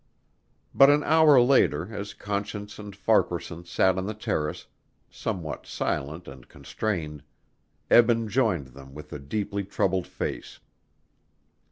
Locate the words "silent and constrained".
5.67-7.21